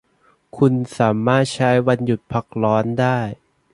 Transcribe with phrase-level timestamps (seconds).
[0.57, 3.19] คุณสามารถใช้วันหยุดพักร้อนได้